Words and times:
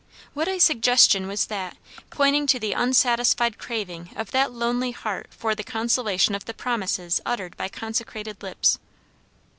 What 0.33 0.47
a 0.47 0.57
suggestion 0.57 1.27
was 1.27 1.45
that, 1.45 1.77
pointing 2.09 2.47
to 2.47 2.59
the 2.59 2.73
unsatisfied 2.73 3.59
craving 3.59 4.09
of 4.15 4.31
that 4.31 4.51
lonely 4.51 4.89
heart 4.93 5.27
for 5.29 5.53
the 5.53 5.63
consolation 5.63 6.33
of 6.33 6.45
the 6.45 6.55
promises 6.55 7.21
uttered 7.23 7.55
by 7.55 7.67
consecrated 7.69 8.41
lips! 8.41 8.79